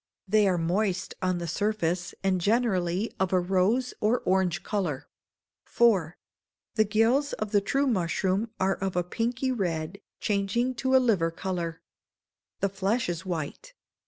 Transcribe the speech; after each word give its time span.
They 0.27 0.47
are 0.47 0.57
moist 0.57 1.13
on 1.21 1.37
the 1.37 1.47
surface, 1.47 2.15
and 2.23 2.41
generally 2.41 3.13
of 3.19 3.31
a 3.31 3.39
rose 3.39 3.93
or 4.01 4.21
orange 4.21 4.63
colour. 4.63 5.05
iv. 5.79 6.13
The 6.73 6.85
gills 6.85 7.33
of 7.33 7.51
the 7.51 7.61
true 7.61 7.85
mushroom 7.85 8.49
are 8.59 8.77
of 8.77 8.95
a 8.95 9.03
pinky 9.03 9.51
red, 9.51 9.99
changing 10.19 10.73
to 10.81 10.95
a 10.95 10.97
liver 10.97 11.29
colour. 11.29 11.83
The 12.61 12.69
flesh 12.69 13.09
is 13.09 13.27
white. 13.27 13.75